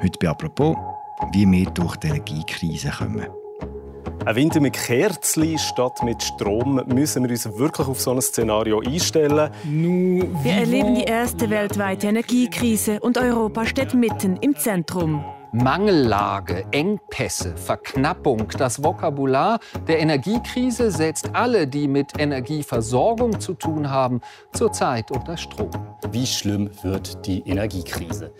[0.00, 0.76] Heute bei «Apropos»,
[1.32, 3.26] wie wir durch die Energiekrise kommen.
[4.24, 6.80] Ein Winter mit Kerzen statt mit Strom.
[6.86, 9.50] Müssen wir uns wirklich auf so ein Szenario einstellen?
[9.64, 15.24] Wir erleben die erste weltweite Energiekrise und Europa steht mitten im Zentrum.
[15.50, 18.46] Mangellage, Engpässe, Verknappung.
[18.56, 19.58] Das Vokabular
[19.88, 24.20] der Energiekrise setzt alle, die mit Energieversorgung zu tun haben,
[24.52, 25.70] zurzeit unter Strom.
[26.12, 28.32] Wie schlimm wird die Energiekrise?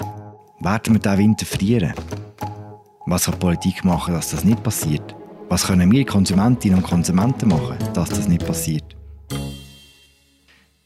[0.61, 1.93] Werden wir diesen Winter frieren?
[3.07, 5.15] Was kann Politik machen, dass das nicht passiert?
[5.49, 8.97] Was können wir Konsumentinnen und Konsumenten machen, dass das nicht passiert?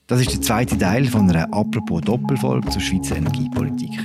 [0.06, 3.98] Das ist der zweite Teil von einer apropos Doppelfolge zur Schweizer Energiepolitik.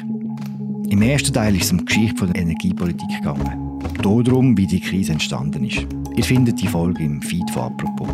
[0.89, 3.81] Im ersten Teil ist es um die Geschichte der Energiepolitik gegangen.
[4.01, 5.85] Darum, wie die Krise entstanden ist.
[6.15, 8.07] Ihr findet die Folge im Feed von «Apropos».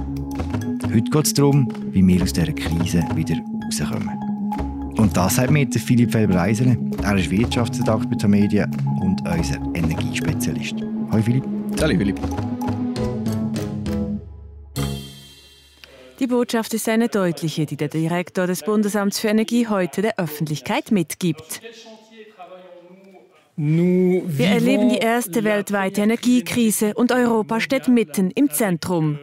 [0.91, 4.22] Heute geht es darum, wie wir aus dieser Krise wieder rauskommen.
[4.97, 6.77] Und das sagt mir Philipp Felber-Eisele.
[7.03, 8.65] Er ist Wirtschaftsredakteur bei Tamedia
[9.01, 10.75] und unser Energiespezialist.
[11.11, 11.43] Hallo Philipp.
[11.81, 12.19] Hallo Philipp.
[16.19, 20.91] Die Botschaft ist eine deutliche, die der Direktor des Bundesamts für Energie heute der Öffentlichkeit
[20.91, 21.61] mitgibt.
[23.55, 29.19] Wir erleben die erste weltweite Energiekrise und Europa steht mitten im Zentrum.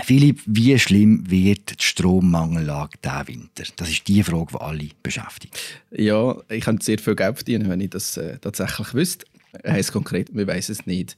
[0.00, 3.64] Philipp, wie schlimm wird die Strommangellage diesen Winter?
[3.76, 5.58] Das ist die Frage, die alle beschäftigt.
[5.90, 9.26] Ja, ich könnte sehr viel Geld verdienen, wenn ich das äh, tatsächlich wüsste.
[9.66, 11.16] Heißt konkret, wir wissen es nicht.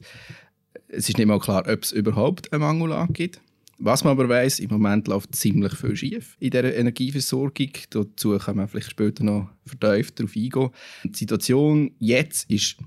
[0.89, 3.41] Es ist nicht mal klar, ob es überhaupt eine Mangellage gibt.
[3.77, 7.71] Was man aber weiß, im Moment läuft ziemlich viel schief in dieser Energieversorgung.
[7.89, 10.69] Dazu kann man vielleicht später noch vertieft darauf eingehen.
[11.03, 12.77] Die Situation jetzt ist,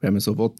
[0.00, 0.52] wenn man so will,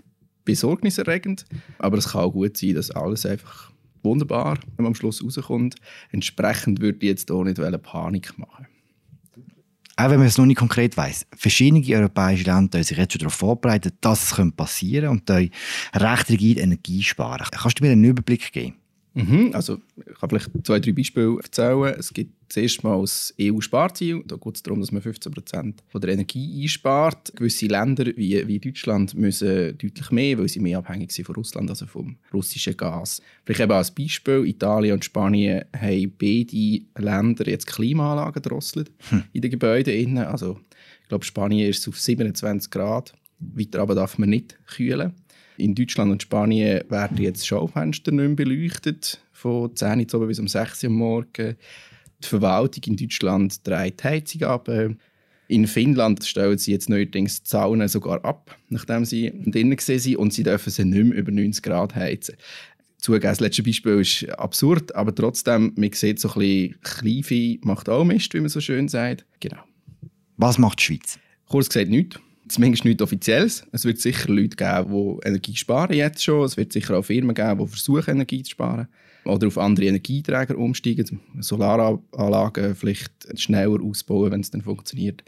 [0.44, 1.44] besorgniserregend.
[1.78, 3.70] Aber es kann auch gut sein, dass alles einfach
[4.06, 5.76] wunderbar am Schluss rauskommt.
[6.10, 8.66] Entsprechend würde ich jetzt auch nicht Panik machen.
[9.98, 13.20] Auch wenn man es noch nicht konkret weiß, verschiedene europäische Länder haben sich jetzt schon
[13.20, 15.50] darauf vorbereitet, dass es passieren könnte
[15.94, 17.46] und recht rigid Energie sparen.
[17.50, 18.76] Kannst du mir einen Überblick geben?
[19.16, 21.94] Mhm, also ich kann vielleicht zwei, drei Beispiele erzählen.
[21.98, 24.22] Es gibt zuerst mal das EU-Sparziel.
[24.26, 27.32] Da geht es darum, dass man 15 Prozent der Energie einspart.
[27.34, 31.70] Gewisse Länder wie, wie Deutschland müssen deutlich mehr, weil sie mehr abhängig sind von Russland,
[31.70, 33.22] also vom russischen Gas.
[33.46, 39.22] Vielleicht eben als Beispiel, Italien und Spanien haben beide Länder jetzt Klimaanlagen drosselt hm.
[39.32, 40.18] in den Gebäuden.
[40.18, 40.60] Also
[41.02, 43.14] ich glaube, Spanien ist auf 27 Grad.
[43.38, 45.14] Weiter aber darf man nicht kühlen.
[45.58, 50.48] In Deutschland und Spanien werden jetzt Schaufenster nicht mehr beleuchtet, von 10 Uhr bis um
[50.48, 51.56] 6 Uhr am Morgen.
[52.22, 54.70] Die Verwaltung in Deutschland dreht die Heizung ab.
[55.48, 60.32] In Finnland stellen sie jetzt neuerdings die Zaunen sogar ab, nachdem sie drinnen sind und
[60.32, 62.36] sie dürfen sie nicht mehr über 90 Grad heizen.
[62.98, 67.88] Zugegeben, das letzte Beispiel ist absurd, aber trotzdem, man sieht so ein bisschen, Kleinvieh macht
[67.88, 69.24] auch Mist, wie man so schön sagt.
[69.38, 69.62] Genau.
[70.36, 71.18] Was macht die Schweiz?
[71.46, 72.18] Kurz gesagt, nichts
[72.48, 73.66] zumindest nichts Offizielles.
[73.72, 76.44] Es wird sicher Leute geben, die Energie sparen jetzt schon.
[76.44, 78.88] Es wird sicher auch Firmen geben, die versuchen, Energie zu sparen.
[79.24, 85.24] Oder auf andere Energieträger umsteigen, Solaranlagen vielleicht schneller ausbauen, wenn es dann funktioniert.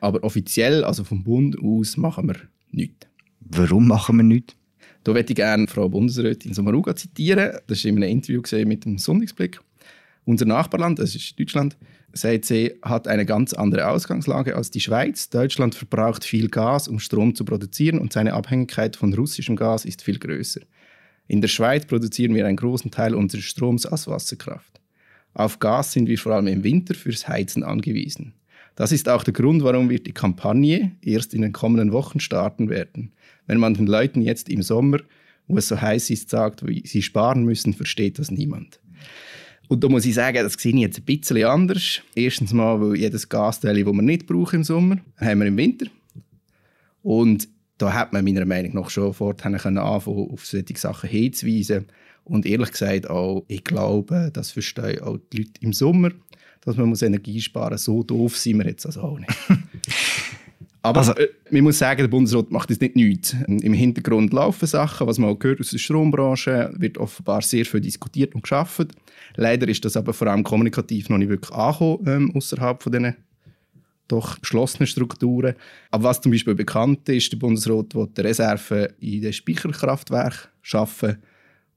[0.00, 2.36] Aber offiziell, also vom Bund aus, machen wir
[2.70, 3.06] nichts.
[3.40, 4.56] Warum machen wir nichts?
[5.04, 7.58] Da möchte ich gerne Frau Bundesrätin Sommaruga zitieren.
[7.66, 9.60] Das war in einem Interview mit dem Sonntagsblick.
[10.24, 11.76] Unser Nachbarland, das ist Deutschland,
[12.12, 15.30] sie, hat eine ganz andere Ausgangslage als die Schweiz.
[15.30, 20.02] Deutschland verbraucht viel Gas, um Strom zu produzieren und seine Abhängigkeit von russischem Gas ist
[20.02, 20.60] viel größer.
[21.28, 24.80] In der Schweiz produzieren wir einen großen Teil unseres Stroms aus Wasserkraft.
[25.34, 28.34] Auf Gas sind wir vor allem im Winter fürs Heizen angewiesen.
[28.74, 32.68] Das ist auch der Grund, warum wir die Kampagne erst in den kommenden Wochen starten
[32.68, 33.12] werden.
[33.46, 34.98] Wenn man den Leuten jetzt im Sommer,
[35.46, 38.80] wo es so heiß ist, sagt, wie sie sparen müssen, versteht das niemand.
[39.72, 42.02] Und da muss ich sagen, das sehe ich jetzt ein bisschen anders.
[42.14, 45.86] Erstens mal, weil jedes Gasteil, das wir nicht brauchen im Sommer, haben wir im Winter.
[47.02, 51.86] Und da hat man meiner Meinung nach schon vorher anfangen, auf solche Sachen hinzuweisen.
[52.22, 56.10] Und ehrlich gesagt auch, ich glaube, das verstehen auch die Leute im Sommer,
[56.60, 57.84] dass man Energie sparen muss.
[57.84, 59.32] So doof sind wir jetzt also auch nicht.
[60.82, 63.36] Aber also, äh, man muss sagen, der Bundesrat macht das nicht nichts.
[63.46, 67.80] Im Hintergrund laufen Sachen, was man auch gehört aus der Strombranche, wird offenbar sehr viel
[67.80, 68.88] diskutiert und geschaffen.
[69.36, 73.16] Leider ist das aber vor allem kommunikativ noch nicht wirklich angekommen, ähm, außerhalb von diesen
[74.08, 75.54] doch geschlossenen Strukturen.
[75.90, 81.18] Aber was zum Beispiel bekannt ist, der Bundesrat will die Reserven in den Speicherkraftwerken schaffen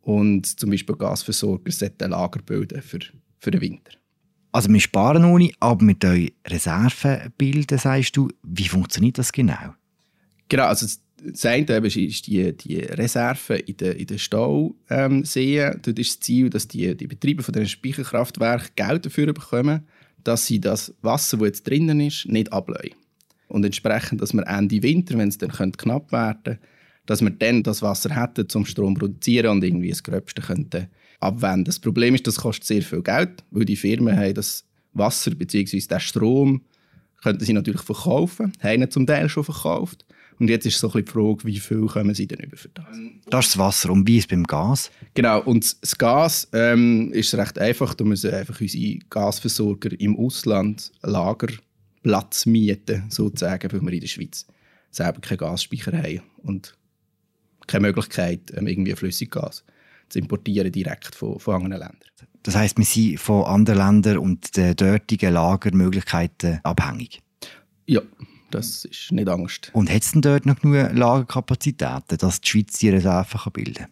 [0.01, 2.99] und zum Beispiel Gasversorger sollten Lager bilden für,
[3.39, 3.91] für den Winter.
[4.55, 8.29] Also wir sparen ohne, aber mit euch Reserven bilden, sagst du.
[8.41, 9.75] Wie funktioniert das genau?
[10.47, 10.87] Genau, also
[11.21, 15.81] das eine ist die, die Reserven in den, in den Stall ähm, sehen.
[15.81, 19.81] Dort ist das Ziel, dass die, die Betreiber von diesen Speicherkraftwerken Geld dafür bekommen,
[20.23, 22.95] dass sie das Wasser, das jetzt drinnen ist, nicht ablösen.
[23.49, 26.59] und entsprechend, dass wir Ende Winter, wenn es dann knapp werden
[27.07, 30.87] dass wir dann das Wasser hätten, zum Strom zu produzieren und irgendwie das Gröbste könnten
[31.19, 31.65] abwenden.
[31.65, 35.79] Das Problem ist, das kostet sehr viel Geld, weil die Firmen haben das Wasser bzw.
[35.79, 36.61] den Strom
[37.21, 40.05] könnten sie natürlich verkaufen, haben ihn zum Teil schon verkauft.
[40.39, 42.85] Und jetzt ist so ein die Frage, wie viel kommen sie denn über für das?
[43.29, 43.89] Das ist das Wasser.
[43.89, 44.91] Und wie ist es beim Gas?
[45.13, 47.93] Genau, und das Gas ähm, ist recht einfach.
[47.93, 54.45] Da müssen einfach unsere Gasversorger im Ausland Lagerplatz mieten, sozusagen, weil wir in der Schweiz
[54.91, 56.75] selber keinen Gasspeicher haben und
[57.65, 59.63] keine Möglichkeit, ähm, irgendwie Flüssiggas
[60.09, 61.99] zu importieren direkt von, von anderen Ländern.
[62.43, 67.21] Das heißt, wir sind von anderen Ländern und den dortigen Lagermöglichkeiten abhängig?
[67.87, 68.01] Ja,
[68.51, 69.71] das ist nicht Angst.
[69.73, 73.89] Und hat es denn dort noch genug Lagerkapazitäten, dass die Schweiz die Reserven bilden kann?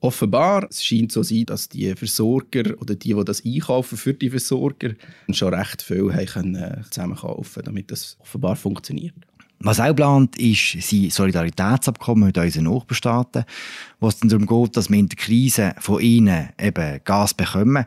[0.00, 4.12] Offenbar, es scheint so zu sein, dass die Versorger oder die, die das einkaufen für
[4.12, 4.90] die Versorger,
[5.30, 9.14] schon recht viel haben können äh, zusammenkaufen damit das offenbar funktioniert.
[9.64, 13.44] Was auch plant, ist sind Solidaritätsabkommen mit unseren Nachbarstaaten,
[13.98, 17.86] wo es darum geht, dass wir in der Krise von ihnen eben Gas bekommen.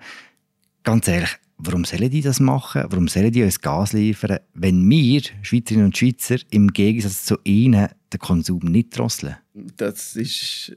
[0.82, 2.84] Ganz ehrlich, warum sollen die das machen?
[2.90, 7.88] Warum sollen die uns Gas liefern, wenn wir, Schweizerinnen und Schweizer, im Gegensatz zu ihnen
[8.14, 9.38] den Konsum nicht drosseln?
[9.76, 10.76] Das ist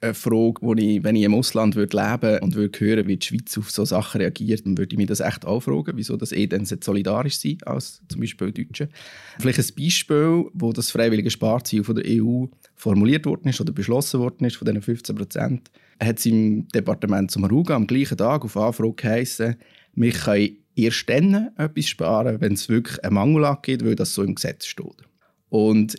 [0.00, 3.26] eine Frage, wo ich, wenn ich im Ausland würde leben und würde hören, wie die
[3.26, 6.32] Schweiz auf solche Sachen reagiert, dann würde ich mich das echt auch fragen, wieso das
[6.32, 8.88] eh dann solidarisch sein als zum Beispiel Deutsche.
[9.38, 14.20] Vielleicht ein Beispiel, wo das freiwillige Sparziel von der EU formuliert worden ist oder beschlossen
[14.20, 15.70] worden ist, von diesen 15 Prozent,
[16.02, 19.56] hat es im Departement zum Ruga am gleichen Tag auf Anfrage geheißen,
[19.94, 24.22] wir können erst dann etwas sparen, wenn es wirklich einen Mangel gibt, weil das so
[24.22, 25.04] im Gesetz steht.
[25.48, 25.96] Und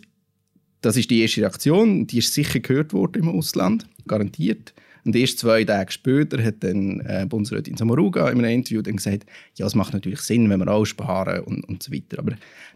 [0.82, 4.74] das ist die erste Reaktion, die ist sicher gehört worden im Ausland, garantiert.
[5.04, 9.24] Und erst zwei Tage später hat dann äh, Bundesrätin Samaruga in einem Interview dann gesagt,
[9.54, 12.18] ja, es macht natürlich Sinn, wenn wir auch sparen und, und so weiter.
[12.18, 12.32] Aber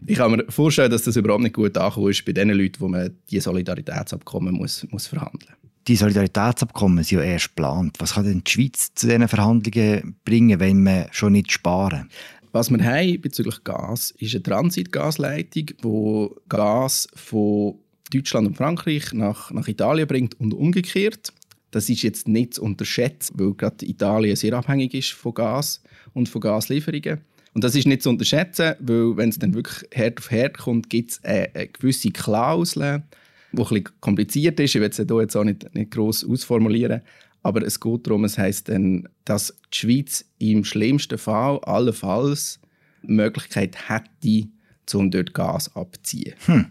[0.07, 2.87] ich kann mir vorstellen, dass das überhaupt nicht gut angekommen ist bei den Leuten, wo
[2.87, 5.53] man die Solidaritätsabkommen muss, muss verhandeln
[5.87, 7.97] die Solidaritätsabkommen sind ja erst geplant.
[7.99, 12.09] Was kann denn die Schweiz zu diesen Verhandlungen bringen, wenn wir schon nicht sparen?
[12.51, 17.75] Was wir haben bezüglich Gas, ist eine Transitgasleitung, die Gas von
[18.11, 21.31] Deutschland und Frankreich nach, nach Italien bringt und umgekehrt.
[21.71, 25.81] Das ist jetzt nicht zu unterschätzen, weil gerade Italien sehr abhängig ist von Gas
[26.13, 27.21] und von Gaslieferungen.
[27.53, 30.89] Und das ist nicht zu unterschätzen, weil wenn es dann wirklich Herd auf Herd kommt,
[30.89, 33.03] gibt es eine, eine, gewisse Klausel,
[33.51, 34.75] die ein bisschen kompliziert ist.
[34.75, 37.01] Ich will es hier jetzt auch nicht, nicht gross ausformulieren.
[37.43, 42.59] Aber es geht darum, es heisst dann, dass die Schweiz im schlimmsten Fall allenfalls
[43.03, 44.47] die Möglichkeit hätte,
[44.93, 46.35] um dort Gas abzuziehen.
[46.45, 46.65] Hm.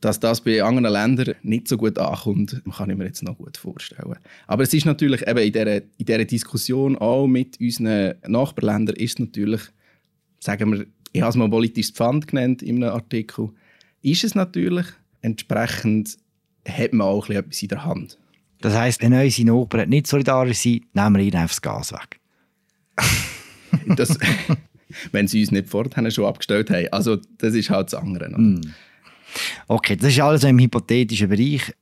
[0.00, 3.56] Dass das bei anderen Ländern nicht so gut ankommt, kann ich mir jetzt noch gut
[3.56, 4.16] vorstellen.
[4.46, 9.18] Aber es ist natürlich eben in dieser, in dieser Diskussion auch mit unseren Nachbarländern ist
[9.18, 9.62] natürlich,
[10.38, 13.50] sagen wir, ich habe es mal politisches Pfand genannt in einem Artikel,
[14.02, 14.86] ist es natürlich,
[15.22, 16.16] entsprechend
[16.68, 18.18] hat man auch etwas in der Hand.
[18.60, 22.20] Das heisst, wenn unsere Nachbarn nicht solidarisch sind, nehmen wir ihnen einfach das Gas weg.
[23.96, 24.18] das,
[25.12, 26.88] wenn sie uns nicht vorher schon abgestellt haben.
[26.90, 28.28] Also das ist halt das andere.
[28.30, 28.60] Mm.
[29.68, 31.72] Okay, das ist alles im hypothetischen Bereich.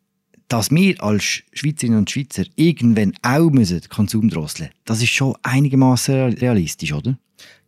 [0.48, 5.34] Dass wir als Schweizerinnen und Schweizer irgendwann auch müssen Konsum drosseln müssen, das ist schon
[5.42, 7.16] einigermaßen realistisch, oder?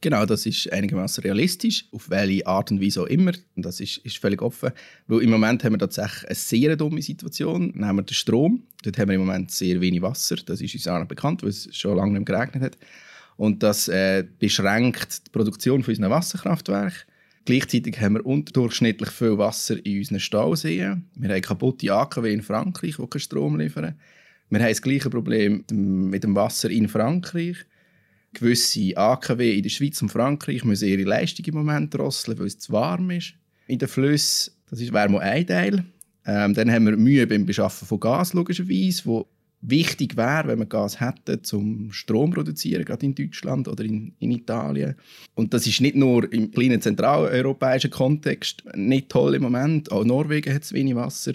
[0.00, 3.32] Genau, das ist einigermaßen realistisch, auf welche Art und Weise auch immer.
[3.56, 4.70] Das ist, ist völlig offen.
[5.06, 7.72] Weil im Moment haben wir tatsächlich eine sehr dumme Situation.
[7.74, 8.62] Nehmen wir den Strom.
[8.82, 10.36] Dort haben wir im Moment sehr wenig Wasser.
[10.36, 12.78] Das ist uns auch noch bekannt, weil es schon lange nicht geregnet hat.
[13.36, 17.12] Und das äh, beschränkt die Produktion von unseren Wasserkraftwerken.
[17.44, 21.04] Gleichzeitig haben wir unterdurchschnittlich viel Wasser in unseren Stauseen.
[21.14, 23.94] Wir haben kaputte AKW in Frankreich, die keinen Strom liefern.
[24.50, 27.58] Wir haben das gleiche Problem mit dem Wasser in Frankreich.
[28.32, 32.58] Gewisse AKW in der Schweiz und Frankreich müssen ihre Leistung im Moment drosseln, weil es
[32.58, 33.34] zu warm ist.
[33.66, 35.84] In den Flüssen, das wäre mal ein Teil.
[36.26, 39.26] Ähm, dann haben wir Mühe beim Beschaffen von Gas, logischerweise, wo
[39.60, 44.30] wichtig wäre, wenn wir Gas hätten, zum Strom produzieren, gerade in Deutschland oder in, in,
[44.30, 44.96] Italien.
[45.34, 49.90] Und das ist nicht nur im kleinen zentraleuropäischen Kontext nicht toll im Moment.
[49.90, 51.32] Auch Norwegen hat zu wenig Wasser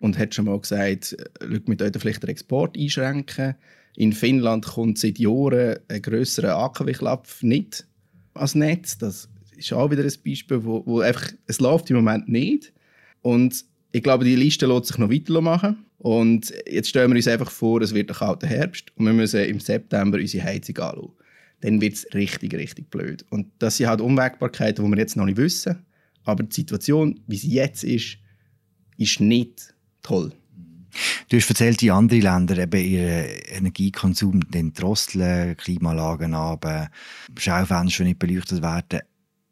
[0.00, 3.54] und hat schon mal gesagt, wir sollten vielleicht den Export einschränken.
[3.98, 7.84] In Finnland kommt seit Jahren ein grösserer AKW-Klapf nicht
[8.32, 8.96] als Netz.
[8.96, 12.72] Das ist auch wieder ein Beispiel, wo, wo einfach, es läuft im Moment nicht.
[13.22, 15.84] Und ich glaube, die Liste lässt sich noch weitermachen.
[15.98, 19.40] Und jetzt stellen wir uns einfach vor, es wird ein kalter Herbst und wir müssen
[19.40, 21.12] im September unsere Heizung anschauen.
[21.62, 23.26] Dann wird es richtig, richtig blöd.
[23.30, 25.84] Und das sind halt Unwägbarkeiten, die wir jetzt noch nicht wissen.
[26.22, 28.18] Aber die Situation, wie sie jetzt ist,
[28.96, 30.30] ist nicht toll.
[31.28, 36.88] Du hast erzählt, die anderen Länder eben ihren Energiekonsum den drosseln, Klimaanlagen haben,
[37.36, 39.00] Schaufenster nicht beleuchtet werden.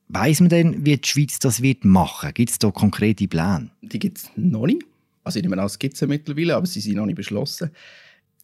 [0.09, 2.33] Weiß man denn, wie die Schweiz das wird machen?
[2.33, 3.71] Gibt es da konkrete Pläne?
[3.83, 4.85] Die gibt es noch nicht.
[5.23, 7.71] Also ich nehme an, es gibt sie mittlerweile, aber sie sind noch nicht beschlossen.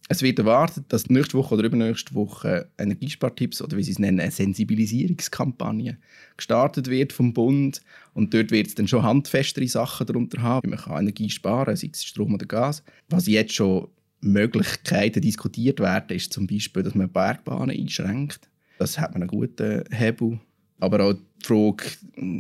[0.09, 4.21] Es wird erwartet, dass nächste Woche oder übernächste Woche Energiespartipps oder wie sie es nennen,
[4.21, 5.97] eine Sensibilisierungskampagne
[6.37, 7.81] gestartet wird vom Bund.
[8.13, 10.71] Und dort wird es dann schon handfestere Sachen darunter haben.
[10.71, 12.83] Man kann Energie sparen, sei es Strom oder Gas.
[13.09, 13.89] Was jetzt schon
[14.21, 18.49] Möglichkeiten diskutiert werden, ist zum Beispiel, dass man Bergbahnen einschränkt.
[18.79, 20.41] Das hat man einen guten Hebel.
[20.81, 21.85] Aber auch die Frage,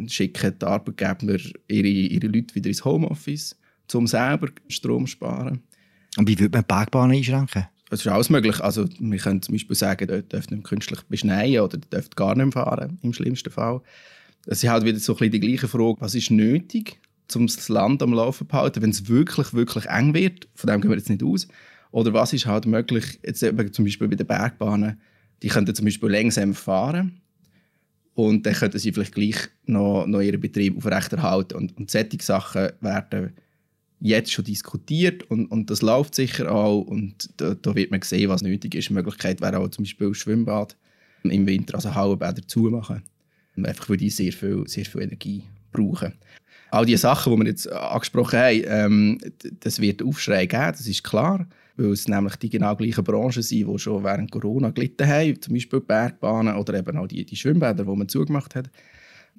[0.08, 1.38] schicken die Arbeitgeber
[1.68, 3.56] ihre, ihre Leute wieder ins Homeoffice,
[3.94, 5.62] um selber Strom zu sparen.
[6.16, 7.66] Und wie würde man Bergbahnen einschränken?
[7.90, 8.60] Es ist alles möglich.
[8.60, 12.52] Also, wir können zum Beispiel sagen, dort dürft nicht künstlich beschneien oder dürft gar nicht
[12.54, 13.80] fahren, im schlimmsten Fall.
[14.46, 16.98] Es ist halt wieder so ein bisschen die gleiche Frage, was ist nötig,
[17.34, 20.80] um das Land am Laufen zu halten, wenn es wirklich, wirklich eng wird, von dem
[20.80, 21.48] gehen wir jetzt nicht aus,
[21.90, 25.00] oder was ist halt möglich, jetzt zum Beispiel bei den Bergbahnen,
[25.42, 27.20] die könnten zum Beispiel langsam fahren
[28.14, 31.56] und dann könnten sie vielleicht gleich noch, noch ihren Betrieb aufrechterhalten.
[31.56, 33.32] Und, und solche Sachen werden
[34.02, 38.28] jetzt schon diskutiert und, und das läuft sicher auch und da, da, wird man sehen,
[38.28, 38.90] was nötig ist.
[38.90, 40.76] Eine Möglichkeit wäre auch zum Beispiel Schwimmbad
[41.22, 43.02] im Winter, also Hallenbäder zumachen,
[43.56, 46.14] einfach weil die sehr viel, sehr viel Energie brauchen.
[46.72, 49.18] All die Sachen, die wir jetzt angesprochen haben, ähm,
[49.60, 53.68] das wird Aufschrei geben, das ist klar, weil es nämlich die genau gleichen Branchen sind,
[53.68, 57.84] die schon während Corona gelitten haben, zum Beispiel Bergbahnen oder eben auch die, die Schwimmbäder,
[57.84, 58.68] die man zugemacht hat.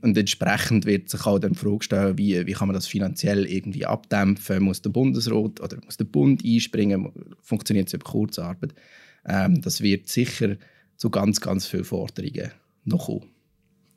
[0.04, 3.46] Und entsprechend wird sich auch dann die Frage stellen, wie, wie kann man das finanziell
[3.46, 4.62] irgendwie abdämpfen?
[4.62, 7.10] Muss der Bundesrat oder muss der Bund einspringen?
[7.42, 8.74] Funktioniert es über Kurzarbeit?
[9.26, 10.58] Ähm, das wird sicher
[10.98, 12.52] zu ganz, ganz vielen Forderungen
[12.84, 13.28] noch kommen.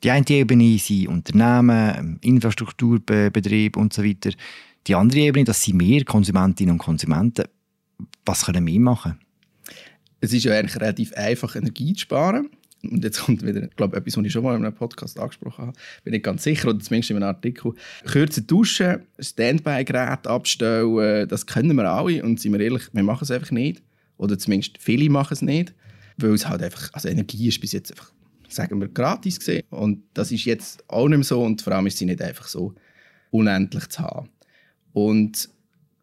[0.01, 4.29] Die eine Ebene sind Unternehmen, Infrastrukturbetrieb und so weiter.
[4.87, 7.47] Die andere Ebene, das sind mehr Konsumentinnen und Konsumenten.
[8.25, 9.19] Was können wir machen?
[10.21, 12.49] Es ist ja eigentlich relativ einfach, Energie zu sparen
[12.83, 15.77] und jetzt kommt wieder, glaube etwas, was ich schon mal in einem Podcast angesprochen habe,
[16.03, 17.73] bin ich ganz sicher, oder zumindest in einem Artikel.
[18.05, 23.31] Kürzer duschen, Standby-Gerät abstellen, das können wir alle und sind wir ehrlich, wir machen es
[23.31, 23.81] einfach nicht.
[24.17, 25.73] Oder zumindest viele machen es nicht,
[26.17, 28.11] weil es halt einfach, also Energie ist bis jetzt einfach,
[28.47, 31.87] sagen wir, gratis gesehen und das ist jetzt auch nicht mehr so und vor allem
[31.87, 32.73] ist sie nicht einfach so
[33.29, 34.29] unendlich zu haben.
[34.93, 35.49] Und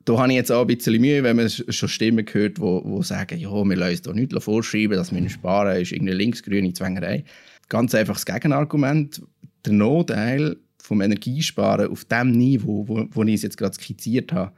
[0.04, 3.38] da habe ich jetzt auch ein bisschen Mühe, wenn man schon Stimmen hört, die, sagen,
[3.38, 7.24] ja, wir lassen uns da nichts vorschreiben, dass wir sparen, ist irgendeine linksgrüne Zwängerei.
[7.68, 9.22] Ganz einfach das Gegenargument.
[9.64, 14.52] Der Notteil vom Energiesparen auf dem Niveau, wo, wo ich es jetzt gerade skizziert habe,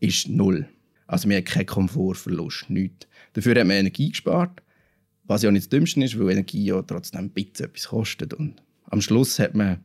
[0.00, 0.68] ist null.
[1.06, 3.06] Also wir haben keinen Komfortverlust, nichts.
[3.34, 4.62] Dafür hat man Energie gespart,
[5.24, 8.34] was ja nicht das Dümmste ist, weil Energie ja trotzdem ein bisschen etwas kostet.
[8.34, 9.78] Und am Schluss hat man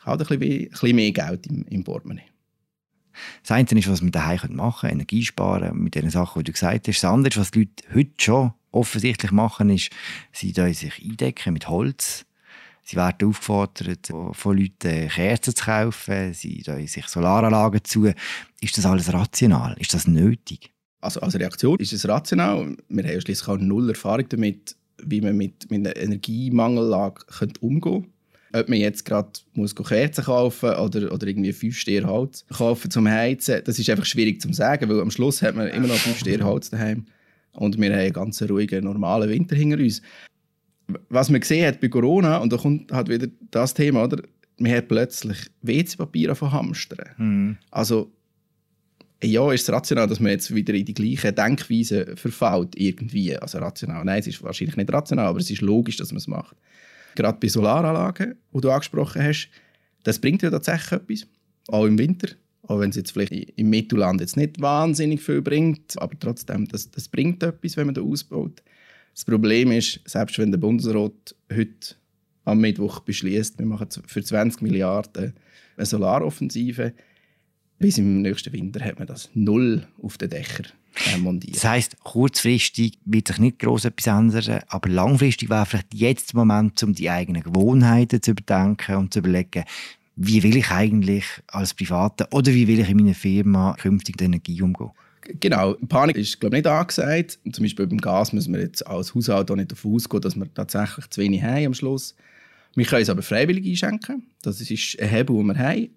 [0.00, 2.33] halt ein bisschen mehr Geld im, im Portemonnaie.
[3.42, 6.52] Das eine ist, was man daheim machen können, Energie sparen, mit den Sachen, die du
[6.52, 7.02] gesagt hast.
[7.02, 9.90] Das andere, was die Leute heute schon offensichtlich machen, ist,
[10.32, 12.26] sie sich eindecken mit Holz.
[12.86, 16.34] Sie werden aufgefordert, von Leuten Kerzen zu kaufen.
[16.34, 18.12] Sie sich Solaranlagen zu.
[18.60, 19.74] Ist das alles rational?
[19.78, 20.70] Ist das nötig?
[21.00, 22.76] Also als Reaktion ist es rational.
[22.88, 27.24] Wir haben schließlich auch null Erfahrung damit, wie man mit, mit einer Energiemangellage
[27.60, 28.13] umgehen könnte
[28.54, 33.08] ob man jetzt gerade muss Kerzen kaufen oder, oder irgendwie fünf Stier Holz kaufen zum
[33.08, 36.18] Heizen, das ist einfach schwierig zu sagen, weil am Schluss hat man immer noch fünf
[36.18, 37.04] Stier Holz daheim
[37.52, 40.00] und wir haben einen ganz ruhigen, normalen Winter hinter uns.
[41.08, 44.22] Was man gesehen hat bei Corona, und da kommt halt wieder das Thema, oder?
[44.58, 47.08] man hat plötzlich WC-Papier von Hamstern.
[47.16, 47.56] Mhm.
[47.70, 48.12] Also
[49.22, 53.36] ja, ist es rational, dass man jetzt wieder in die gleiche Denkweise verfällt irgendwie.
[53.36, 56.26] Also rational, nein, es ist wahrscheinlich nicht rational, aber es ist logisch, dass man es
[56.26, 56.56] macht
[57.14, 59.48] gerade bei Solaranlagen, die du angesprochen hast,
[60.02, 61.26] das bringt ja tatsächlich etwas,
[61.68, 62.28] auch im Winter.
[62.66, 66.90] Auch wenn es jetzt vielleicht im Mittelland jetzt nicht wahnsinnig viel bringt, aber trotzdem, das,
[66.90, 68.62] das bringt etwas, wenn man da ausbaut.
[69.12, 71.94] Das Problem ist, selbst wenn der Bundesrat heute
[72.44, 75.34] am Mittwoch beschließt, wir machen für 20 Milliarden
[75.76, 76.94] eine Solaroffensive,
[77.78, 80.66] bis im nächsten Winter hat man das null auf den Dächern
[81.18, 81.56] montiert.
[81.56, 86.38] Das heisst, kurzfristig wird sich nicht groß etwas ändern, aber langfristig wäre vielleicht jetzt der
[86.38, 89.64] Moment, um die eigenen Gewohnheiten zu überdenken und zu überlegen,
[90.16, 94.22] wie will ich eigentlich als Privater oder wie will ich in meiner Firma künftig mit
[94.22, 94.90] Energie umgehen?
[95.40, 97.38] Genau, Panik ist glaube ich, nicht angesagt.
[97.50, 100.52] Zum Beispiel beim Gas müssen wir jetzt als Haushalt auch nicht davon ausgehen, dass wir
[100.52, 102.14] tatsächlich zu wenig haben am Schluss.
[102.74, 104.26] Wir können es aber freiwillig einschenken.
[104.42, 105.88] Das ist ein Hebel, den wir haben.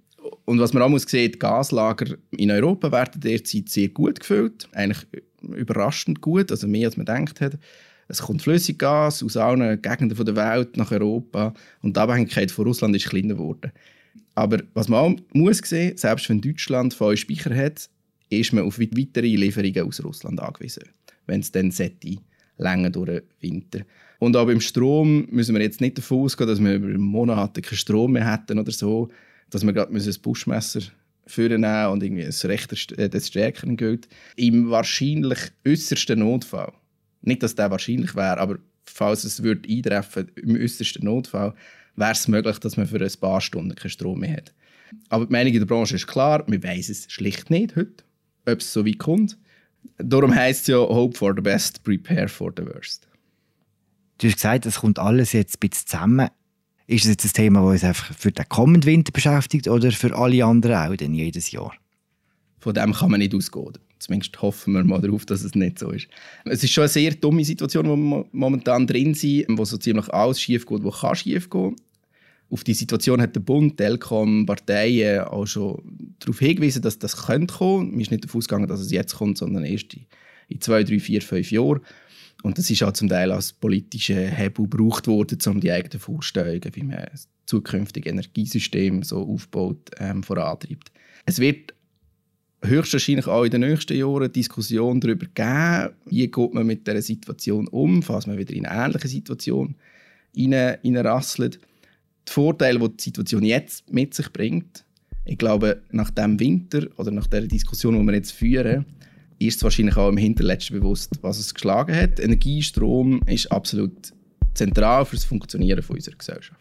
[0.46, 4.67] Und was man auch muss sehen, die Gaslager in Europa werden derzeit sehr gut gefüllt.
[4.74, 5.05] Eigentlich
[5.41, 7.57] überraschend gut, also mehr als man gedacht hat.
[8.07, 12.96] Es kommt Flüssiggas aus allen Gegenden der Welt nach Europa und die Abhängigkeit von Russland
[12.96, 13.72] ist kleiner geworden.
[14.36, 17.89] Aber was man auch muss sehen, selbst wenn Deutschland voll Speicher hat,
[18.29, 20.84] ist man auf weitere Lieferungen aus Russland angewiesen,
[21.25, 21.74] wenn es dann
[22.57, 23.81] länger durch den Winter.
[24.19, 27.77] Und auch beim Strom müssen wir jetzt nicht davon ausgehen, dass wir über Monate keinen
[27.77, 29.10] Strom mehr hätten oder so,
[29.50, 30.82] dass wir gerade ein Buschmesser
[31.25, 34.08] führen und irgendwie das Recht äh, des Stärkeren gilt.
[34.36, 36.74] Im wahrscheinlich äußersten Notfall,
[37.22, 41.54] nicht, dass der wahrscheinlich wäre, aber falls es würde eintreffen im äußersten Notfall,
[41.96, 44.54] wäre es möglich, dass man für ein paar Stunden keinen Strom mehr hat.
[45.10, 48.04] Aber die Meinung in der Branche ist klar, wir wissen es schlicht nicht heute,
[48.46, 49.38] ob es so weit kommt.
[49.98, 53.08] Darum heisst es ja «Hope for the best, prepare for the worst».
[54.20, 56.30] Du hast gesagt, es kommt alles jetzt ein bisschen zusammen.
[56.89, 60.15] Ist das jetzt ein Thema, das uns einfach für den kommenden Winter beschäftigt oder für
[60.15, 61.74] alle anderen auch denn jedes Jahr?
[62.60, 63.74] Von dem kann man nicht ausgehen.
[64.00, 66.08] Zumindest hoffen wir mal darauf, dass es nicht so ist.
[66.46, 70.08] Es ist schon eine sehr dumme Situation, wo wir momentan drin sind, wo so ziemlich
[70.13, 71.75] alles schief geht, was schief gehen.
[72.50, 77.53] Auf die Situation hat der Bund, Telkom, Parteien auch schon darauf hingewiesen, dass das könnte
[77.53, 77.91] kommen.
[77.91, 79.98] Man ist nicht davon ausgegangen, dass es jetzt kommt, sondern erst
[80.48, 81.82] in zwei, drei, vier, fünf Jahren.
[82.44, 86.62] Und das ist auch zum Teil als politische Hebel gebraucht worden, um die eigenen Vorstellungen,
[86.74, 90.91] wie man das zukünftige Energiesystem so aufbaut, ähm, vorantreibt.
[91.25, 91.74] Es wird
[92.63, 97.67] höchstwahrscheinlich auch in den nächsten Jahren Diskussionen darüber geben, wie geht man mit dieser Situation
[97.67, 99.75] um, falls man wieder in eine ähnliche Situation
[100.36, 101.60] reinrasselt.
[102.27, 104.84] Die Vorteile, die die Situation jetzt mit sich bringt,
[105.25, 108.86] ich glaube, nach dem Winter oder nach der Diskussion, die wir jetzt führen,
[109.39, 112.20] ist wahrscheinlich auch im Hinterletzten bewusst, was es geschlagen hat.
[112.20, 114.13] Energie, Strom ist absolut
[114.53, 116.60] zentral für das Funktionieren unserer Gesellschaft.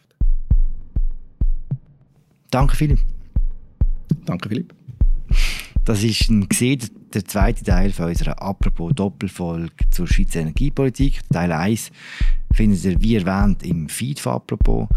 [2.50, 3.00] Danke, Philipp.
[4.24, 4.74] Danke, Philipp.
[5.84, 6.48] Das ist ein
[7.14, 11.20] der zweite Teil von unserer Apropos Doppelfolge zur Schweizer Energiepolitik.
[11.32, 11.90] Teil 1
[12.52, 14.88] findet ihr, wie erwähnt, im Feed von Apropos.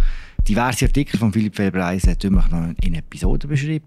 [0.47, 3.85] Diverse Artikel von Philipp Felbreise tun wir noch in Episoden beschrieben.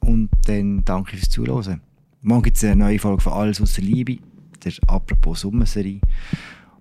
[0.00, 1.82] Und dann danke fürs Zuhören.
[2.20, 4.18] Morgen gibt es eine neue Folge von Alles außer Liebe,
[4.64, 6.00] der Apropos Sommerserie.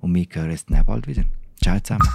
[0.02, 1.26] Und wir hören uns dann bald wieder.
[1.62, 2.10] Ciao zusammen.